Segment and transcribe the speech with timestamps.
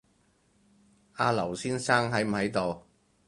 [1.17, 2.87] 阿劉先生喺唔喺度